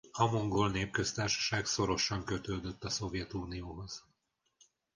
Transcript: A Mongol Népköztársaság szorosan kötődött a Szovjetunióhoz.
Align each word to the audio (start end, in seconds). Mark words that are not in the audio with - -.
A 0.11 0.25
Mongol 0.31 0.69
Népköztársaság 0.71 1.65
szorosan 1.65 2.23
kötődött 2.23 2.83
a 2.83 2.89
Szovjetunióhoz. 2.89 4.05